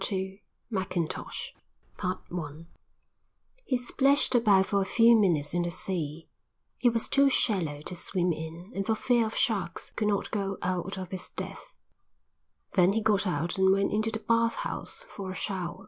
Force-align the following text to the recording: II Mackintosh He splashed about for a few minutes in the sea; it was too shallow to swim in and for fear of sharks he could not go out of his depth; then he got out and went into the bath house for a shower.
II 0.11 0.41
Mackintosh 0.71 1.51
He 3.65 3.77
splashed 3.77 4.33
about 4.33 4.65
for 4.65 4.81
a 4.81 4.85
few 4.85 5.15
minutes 5.15 5.53
in 5.53 5.61
the 5.61 5.69
sea; 5.69 6.27
it 6.79 6.91
was 6.91 7.07
too 7.07 7.29
shallow 7.29 7.81
to 7.81 7.93
swim 7.93 8.33
in 8.33 8.71
and 8.73 8.83
for 8.83 8.95
fear 8.95 9.27
of 9.27 9.35
sharks 9.35 9.89
he 9.89 9.93
could 9.95 10.07
not 10.07 10.31
go 10.31 10.57
out 10.63 10.97
of 10.97 11.11
his 11.11 11.29
depth; 11.29 11.71
then 12.73 12.93
he 12.93 13.01
got 13.03 13.27
out 13.27 13.59
and 13.59 13.71
went 13.71 13.91
into 13.93 14.09
the 14.09 14.17
bath 14.17 14.55
house 14.55 15.05
for 15.07 15.29
a 15.29 15.35
shower. 15.35 15.79